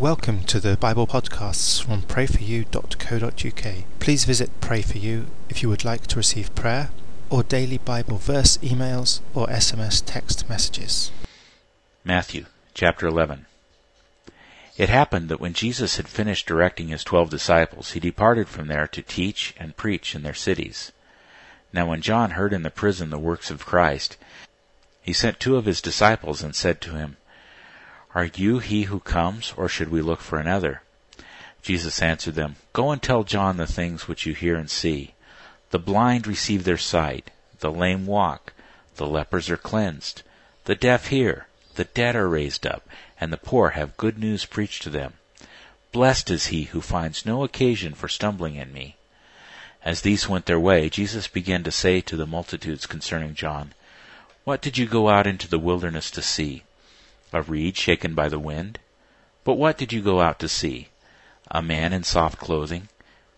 Welcome 0.00 0.44
to 0.44 0.60
the 0.60 0.78
Bible 0.78 1.06
podcasts 1.06 1.84
from 1.84 2.00
prayforyou.co.uk. 2.00 3.84
Please 3.98 4.24
visit 4.24 4.50
Pray 4.62 4.80
For 4.80 4.96
You 4.96 5.26
if 5.50 5.62
you 5.62 5.68
would 5.68 5.84
like 5.84 6.06
to 6.06 6.16
receive 6.16 6.54
prayer 6.54 6.88
or 7.28 7.42
daily 7.42 7.76
Bible 7.76 8.16
verse 8.16 8.56
emails 8.62 9.20
or 9.34 9.46
SMS 9.48 10.02
text 10.06 10.48
messages. 10.48 11.12
Matthew 12.02 12.46
chapter 12.72 13.06
11. 13.08 13.44
It 14.78 14.88
happened 14.88 15.28
that 15.28 15.38
when 15.38 15.52
Jesus 15.52 15.98
had 15.98 16.08
finished 16.08 16.46
directing 16.46 16.88
his 16.88 17.04
twelve 17.04 17.28
disciples, 17.28 17.90
he 17.90 18.00
departed 18.00 18.48
from 18.48 18.68
there 18.68 18.86
to 18.86 19.02
teach 19.02 19.52
and 19.58 19.76
preach 19.76 20.14
in 20.14 20.22
their 20.22 20.32
cities. 20.32 20.92
Now 21.74 21.86
when 21.86 22.00
John 22.00 22.30
heard 22.30 22.54
in 22.54 22.62
the 22.62 22.70
prison 22.70 23.10
the 23.10 23.18
works 23.18 23.50
of 23.50 23.66
Christ, 23.66 24.16
he 25.02 25.12
sent 25.12 25.38
two 25.38 25.56
of 25.56 25.66
his 25.66 25.82
disciples 25.82 26.42
and 26.42 26.56
said 26.56 26.80
to 26.80 26.94
him, 26.94 27.18
Are 28.14 28.30
you 28.34 28.58
he 28.58 28.84
who 28.84 28.98
comes, 29.00 29.54
or 29.56 29.68
should 29.68 29.88
we 29.88 30.02
look 30.02 30.20
for 30.20 30.38
another? 30.38 30.82
Jesus 31.62 32.02
answered 32.02 32.34
them, 32.34 32.56
Go 32.72 32.90
and 32.90 33.00
tell 33.00 33.22
John 33.22 33.56
the 33.56 33.66
things 33.66 34.08
which 34.08 34.26
you 34.26 34.34
hear 34.34 34.56
and 34.56 34.68
see. 34.68 35.14
The 35.70 35.78
blind 35.78 36.26
receive 36.26 36.64
their 36.64 36.78
sight, 36.78 37.30
the 37.60 37.70
lame 37.70 38.06
walk, 38.06 38.52
the 38.96 39.06
lepers 39.06 39.48
are 39.48 39.56
cleansed, 39.56 40.22
the 40.64 40.74
deaf 40.74 41.06
hear, 41.08 41.46
the 41.76 41.84
dead 41.84 42.16
are 42.16 42.28
raised 42.28 42.66
up, 42.66 42.88
and 43.20 43.32
the 43.32 43.36
poor 43.36 43.70
have 43.70 43.96
good 43.96 44.18
news 44.18 44.44
preached 44.44 44.82
to 44.82 44.90
them. 44.90 45.14
Blessed 45.92 46.30
is 46.30 46.46
he 46.46 46.64
who 46.64 46.80
finds 46.80 47.24
no 47.24 47.44
occasion 47.44 47.94
for 47.94 48.08
stumbling 48.08 48.56
in 48.56 48.72
me. 48.72 48.96
As 49.84 50.00
these 50.00 50.28
went 50.28 50.46
their 50.46 50.60
way, 50.60 50.90
Jesus 50.90 51.28
began 51.28 51.62
to 51.64 51.70
say 51.70 52.00
to 52.02 52.16
the 52.16 52.26
multitudes 52.26 52.86
concerning 52.86 53.34
John, 53.34 53.72
what 54.44 54.60
did 54.60 54.76
you 54.76 54.86
go 54.86 55.08
out 55.08 55.26
into 55.26 55.48
the 55.48 55.58
wilderness 55.58 56.10
to 56.12 56.22
see? 56.22 56.64
A 57.32 57.42
reed 57.42 57.76
shaken 57.76 58.14
by 58.14 58.28
the 58.28 58.40
wind? 58.40 58.80
But 59.44 59.54
what 59.54 59.78
did 59.78 59.92
you 59.92 60.02
go 60.02 60.20
out 60.20 60.40
to 60.40 60.48
see? 60.48 60.88
A 61.50 61.62
man 61.62 61.92
in 61.92 62.02
soft 62.02 62.38
clothing? 62.38 62.88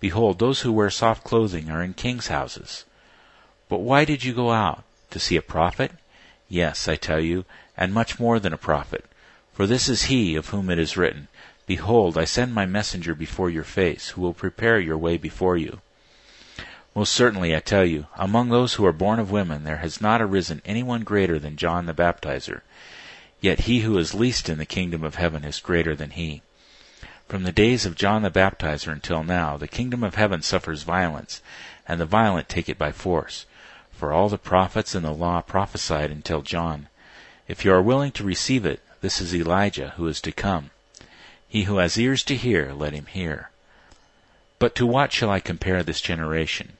Behold, 0.00 0.38
those 0.38 0.62
who 0.62 0.72
wear 0.72 0.88
soft 0.88 1.24
clothing 1.24 1.70
are 1.70 1.82
in 1.82 1.92
kings' 1.92 2.28
houses. 2.28 2.84
But 3.68 3.80
why 3.80 4.04
did 4.04 4.24
you 4.24 4.32
go 4.32 4.50
out? 4.50 4.84
To 5.10 5.20
see 5.20 5.36
a 5.36 5.42
prophet? 5.42 5.92
Yes, 6.48 6.88
I 6.88 6.96
tell 6.96 7.20
you, 7.20 7.44
and 7.76 7.92
much 7.92 8.18
more 8.18 8.40
than 8.40 8.52
a 8.52 8.58
prophet. 8.58 9.04
For 9.52 9.66
this 9.66 9.88
is 9.88 10.04
he 10.04 10.36
of 10.36 10.48
whom 10.48 10.70
it 10.70 10.78
is 10.78 10.96
written, 10.96 11.28
Behold, 11.66 12.16
I 12.16 12.24
send 12.24 12.54
my 12.54 12.66
messenger 12.66 13.14
before 13.14 13.50
your 13.50 13.64
face, 13.64 14.08
who 14.08 14.22
will 14.22 14.32
prepare 14.32 14.80
your 14.80 14.98
way 14.98 15.18
before 15.18 15.56
you. 15.56 15.80
Most 16.94 17.12
certainly 17.12 17.54
I 17.54 17.60
tell 17.60 17.84
you, 17.84 18.06
among 18.16 18.48
those 18.48 18.74
who 18.74 18.86
are 18.86 18.92
born 18.92 19.18
of 19.18 19.30
women 19.30 19.64
there 19.64 19.78
has 19.78 20.00
not 20.00 20.20
arisen 20.20 20.62
anyone 20.64 21.04
greater 21.04 21.38
than 21.38 21.56
John 21.56 21.86
the 21.86 21.94
Baptizer. 21.94 22.62
Yet 23.42 23.62
he 23.62 23.80
who 23.80 23.98
is 23.98 24.14
least 24.14 24.48
in 24.48 24.58
the 24.58 24.64
kingdom 24.64 25.02
of 25.02 25.16
heaven 25.16 25.44
is 25.44 25.58
greater 25.58 25.96
than 25.96 26.10
he. 26.10 26.42
From 27.28 27.42
the 27.42 27.50
days 27.50 27.84
of 27.84 27.96
John 27.96 28.22
the 28.22 28.30
Baptizer 28.30 28.92
until 28.92 29.24
now, 29.24 29.56
the 29.56 29.66
kingdom 29.66 30.04
of 30.04 30.14
heaven 30.14 30.42
suffers 30.42 30.84
violence, 30.84 31.42
and 31.88 32.00
the 32.00 32.06
violent 32.06 32.48
take 32.48 32.68
it 32.68 32.78
by 32.78 32.92
force. 32.92 33.44
For 33.90 34.12
all 34.12 34.28
the 34.28 34.38
prophets 34.38 34.94
and 34.94 35.04
the 35.04 35.10
law 35.10 35.40
prophesied 35.40 36.12
until 36.12 36.42
John. 36.42 36.86
If 37.48 37.64
you 37.64 37.72
are 37.72 37.82
willing 37.82 38.12
to 38.12 38.24
receive 38.24 38.64
it, 38.64 38.80
this 39.00 39.20
is 39.20 39.34
Elijah 39.34 39.94
who 39.96 40.06
is 40.06 40.20
to 40.20 40.30
come. 40.30 40.70
He 41.48 41.64
who 41.64 41.78
has 41.78 41.98
ears 41.98 42.22
to 42.24 42.36
hear, 42.36 42.72
let 42.72 42.92
him 42.92 43.06
hear. 43.06 43.50
But 44.60 44.76
to 44.76 44.86
what 44.86 45.12
shall 45.12 45.30
I 45.30 45.40
compare 45.40 45.82
this 45.82 46.00
generation? 46.00 46.78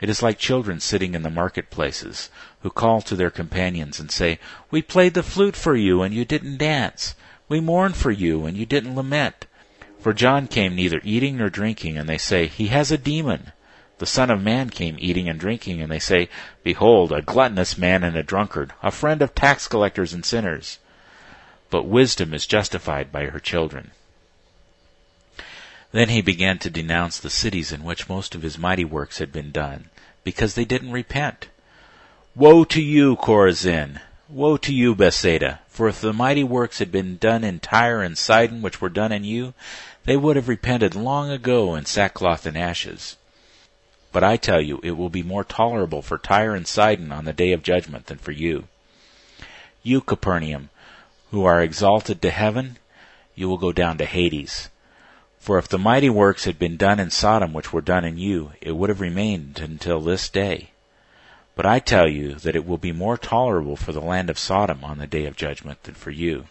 It 0.00 0.08
is 0.08 0.22
like 0.22 0.38
children 0.38 0.80
sitting 0.80 1.14
in 1.14 1.22
the 1.22 1.30
marketplaces, 1.30 2.30
who 2.62 2.70
call 2.70 3.02
to 3.02 3.14
their 3.14 3.30
companions 3.30 4.00
and 4.00 4.10
say, 4.10 4.38
We 4.70 4.80
played 4.80 5.12
the 5.12 5.22
flute 5.22 5.56
for 5.56 5.76
you, 5.76 6.00
and 6.00 6.14
you 6.14 6.24
didn't 6.24 6.56
dance. 6.56 7.14
We 7.48 7.60
mourned 7.60 7.96
for 7.96 8.10
you, 8.10 8.46
and 8.46 8.56
you 8.56 8.64
didn't 8.64 8.96
lament. 8.96 9.44
For 9.98 10.14
John 10.14 10.46
came 10.46 10.74
neither 10.74 11.02
eating 11.04 11.36
nor 11.36 11.50
drinking, 11.50 11.98
and 11.98 12.08
they 12.08 12.16
say, 12.16 12.46
He 12.46 12.68
has 12.68 12.90
a 12.90 12.96
demon. 12.96 13.52
The 13.98 14.06
Son 14.06 14.30
of 14.30 14.40
Man 14.40 14.70
came 14.70 14.96
eating 14.98 15.28
and 15.28 15.38
drinking, 15.38 15.82
and 15.82 15.92
they 15.92 15.98
say, 15.98 16.30
Behold, 16.62 17.12
a 17.12 17.20
gluttonous 17.20 17.76
man 17.76 18.02
and 18.02 18.16
a 18.16 18.22
drunkard, 18.22 18.72
a 18.82 18.90
friend 18.90 19.20
of 19.20 19.34
tax 19.34 19.68
collectors 19.68 20.14
and 20.14 20.24
sinners. 20.24 20.78
But 21.68 21.84
wisdom 21.84 22.32
is 22.32 22.46
justified 22.46 23.12
by 23.12 23.26
her 23.26 23.38
children. 23.38 23.90
Then 25.92 26.08
he 26.08 26.22
began 26.22 26.58
to 26.58 26.70
denounce 26.70 27.18
the 27.18 27.30
cities 27.30 27.72
in 27.72 27.82
which 27.82 28.08
most 28.08 28.36
of 28.36 28.42
his 28.42 28.56
mighty 28.56 28.84
works 28.84 29.18
had 29.18 29.32
been 29.32 29.50
done, 29.50 29.90
because 30.22 30.54
they 30.54 30.64
didn't 30.64 30.92
repent. 30.92 31.48
Woe 32.36 32.62
to 32.64 32.80
you, 32.80 33.16
Chorazin! 33.16 34.00
Woe 34.28 34.56
to 34.58 34.72
you, 34.72 34.94
Bethsaida! 34.94 35.58
For 35.66 35.88
if 35.88 36.00
the 36.00 36.12
mighty 36.12 36.44
works 36.44 36.78
had 36.78 36.92
been 36.92 37.16
done 37.16 37.42
in 37.42 37.58
Tyre 37.58 38.02
and 38.02 38.16
Sidon 38.16 38.62
which 38.62 38.80
were 38.80 38.88
done 38.88 39.10
in 39.10 39.24
you, 39.24 39.52
they 40.04 40.16
would 40.16 40.36
have 40.36 40.48
repented 40.48 40.94
long 40.94 41.28
ago 41.28 41.74
in 41.74 41.86
sackcloth 41.86 42.46
and 42.46 42.56
ashes. 42.56 43.16
But 44.12 44.22
I 44.22 44.36
tell 44.36 44.60
you, 44.60 44.78
it 44.84 44.92
will 44.92 45.10
be 45.10 45.24
more 45.24 45.42
tolerable 45.42 46.02
for 46.02 46.18
Tyre 46.18 46.54
and 46.54 46.68
Sidon 46.68 47.10
on 47.10 47.24
the 47.24 47.32
day 47.32 47.50
of 47.50 47.64
judgment 47.64 48.06
than 48.06 48.18
for 48.18 48.30
you. 48.30 48.68
You, 49.82 50.00
Capernaum, 50.00 50.70
who 51.32 51.44
are 51.44 51.60
exalted 51.60 52.22
to 52.22 52.30
heaven, 52.30 52.78
you 53.34 53.48
will 53.48 53.58
go 53.58 53.72
down 53.72 53.98
to 53.98 54.04
Hades. 54.04 54.68
For 55.40 55.58
if 55.58 55.66
the 55.66 55.78
mighty 55.78 56.10
works 56.10 56.44
had 56.44 56.58
been 56.58 56.76
done 56.76 57.00
in 57.00 57.10
Sodom 57.10 57.54
which 57.54 57.72
were 57.72 57.80
done 57.80 58.04
in 58.04 58.18
you, 58.18 58.52
it 58.60 58.72
would 58.72 58.90
have 58.90 59.00
remained 59.00 59.58
until 59.58 60.00
this 60.00 60.28
day. 60.28 60.70
But 61.56 61.64
I 61.64 61.78
tell 61.78 62.06
you 62.06 62.34
that 62.34 62.54
it 62.54 62.66
will 62.66 62.78
be 62.78 62.92
more 62.92 63.16
tolerable 63.16 63.74
for 63.74 63.92
the 63.92 64.02
land 64.02 64.28
of 64.28 64.38
Sodom 64.38 64.84
on 64.84 64.98
the 64.98 65.06
day 65.06 65.24
of 65.24 65.36
judgment 65.36 65.82
than 65.84 65.94
for 65.94 66.10
you. 66.10 66.44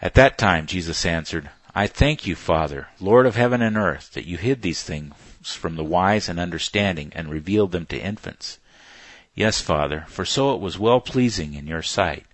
At 0.00 0.14
that 0.14 0.38
time 0.38 0.66
Jesus 0.66 1.04
answered, 1.04 1.50
I 1.74 1.88
thank 1.88 2.26
you, 2.28 2.36
Father, 2.36 2.88
Lord 3.00 3.26
of 3.26 3.34
heaven 3.34 3.60
and 3.60 3.76
earth, 3.76 4.12
that 4.12 4.26
you 4.26 4.36
hid 4.36 4.62
these 4.62 4.84
things 4.84 5.14
from 5.42 5.74
the 5.74 5.84
wise 5.84 6.28
and 6.28 6.38
understanding 6.38 7.12
and 7.14 7.28
revealed 7.28 7.72
them 7.72 7.86
to 7.86 8.00
infants. 8.00 8.58
Yes, 9.34 9.60
Father, 9.60 10.04
for 10.08 10.24
so 10.24 10.54
it 10.54 10.60
was 10.60 10.78
well 10.78 11.00
pleasing 11.00 11.54
in 11.54 11.66
your 11.66 11.82
sight. 11.82 12.24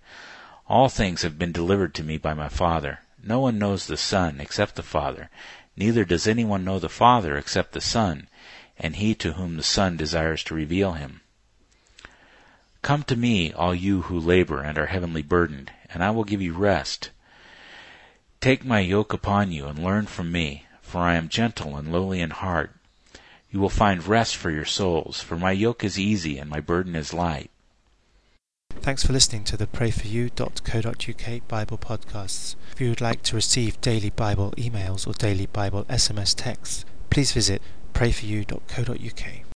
All 0.67 0.87
things 0.87 1.23
have 1.23 1.39
been 1.39 1.51
delivered 1.51 1.95
to 1.95 2.03
me 2.03 2.17
by 2.17 2.35
my 2.35 2.47
Father. 2.47 2.99
No 3.23 3.41
one 3.41 3.59
knows 3.59 3.85
the 3.85 3.97
Son 3.97 4.39
except 4.39 4.75
the 4.75 4.83
Father, 4.83 5.29
neither 5.75 6.05
does 6.05 6.25
anyone 6.25 6.63
know 6.63 6.79
the 6.79 6.87
Father 6.87 7.37
except 7.37 7.73
the 7.73 7.81
Son, 7.81 8.29
and 8.77 8.95
he 8.95 9.13
to 9.15 9.33
whom 9.33 9.57
the 9.57 9.63
Son 9.63 9.97
desires 9.97 10.43
to 10.45 10.53
reveal 10.55 10.93
him. 10.93 11.21
Come 12.81 13.03
to 13.03 13.17
me, 13.17 13.51
all 13.51 13.75
you 13.75 14.03
who 14.03 14.17
labor 14.17 14.61
and 14.61 14.77
are 14.77 14.85
heavily 14.85 15.21
burdened, 15.21 15.71
and 15.89 16.01
I 16.01 16.11
will 16.11 16.23
give 16.23 16.41
you 16.41 16.53
rest. 16.53 17.09
Take 18.39 18.63
my 18.63 18.79
yoke 18.79 19.11
upon 19.11 19.51
you 19.51 19.67
and 19.67 19.83
learn 19.83 20.05
from 20.05 20.31
me, 20.31 20.65
for 20.81 21.01
I 21.01 21.15
am 21.15 21.27
gentle 21.27 21.75
and 21.75 21.91
lowly 21.91 22.21
in 22.21 22.29
heart. 22.29 22.71
You 23.51 23.59
will 23.59 23.69
find 23.69 24.07
rest 24.07 24.37
for 24.37 24.49
your 24.49 24.63
souls, 24.63 25.19
for 25.19 25.35
my 25.35 25.51
yoke 25.51 25.83
is 25.83 25.99
easy 25.99 26.37
and 26.37 26.49
my 26.49 26.61
burden 26.61 26.95
is 26.95 27.13
light. 27.13 27.51
Thanks 28.75 29.05
for 29.05 29.13
listening 29.13 29.43
to 29.45 29.57
the 29.57 29.67
prayforyou.co.uk 29.67 31.47
Bible 31.47 31.77
podcasts. 31.77 32.55
If 32.71 32.79
you 32.79 32.89
would 32.89 33.01
like 33.01 33.23
to 33.23 33.35
receive 33.35 33.81
daily 33.81 34.09
Bible 34.09 34.51
emails 34.57 35.07
or 35.07 35.13
daily 35.13 35.47
Bible 35.47 35.83
SMS 35.85 36.33
texts, 36.35 36.85
please 37.09 37.31
visit 37.31 37.61
prayforyou.co.uk. 37.93 39.45